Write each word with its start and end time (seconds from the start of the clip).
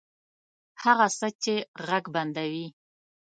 هغه 0.83 1.07
څه 1.17 1.27
چې 1.43 1.55
ږغ 1.87 2.05
بندوي 2.13 2.67